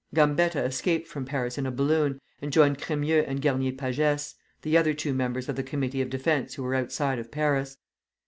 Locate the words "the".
4.63-4.75, 5.55-5.61